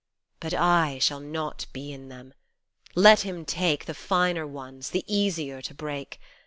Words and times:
But 0.39 0.55
I 0.55 0.97
shall 0.97 1.19
not 1.19 1.67
be 1.73 1.93
in 1.93 2.09
them. 2.09 2.33
Let 2.95 3.19
Him 3.19 3.45
take 3.45 3.85
The 3.85 3.93
finer 3.93 4.47
ones, 4.47 4.89
the 4.89 5.05
easier 5.07 5.61
to 5.61 5.75
break. 5.75 6.19